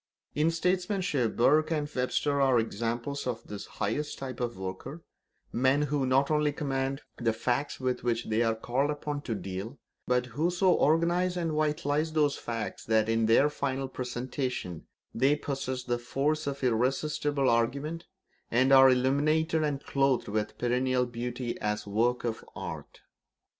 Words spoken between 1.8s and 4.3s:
Webster are examples of this highest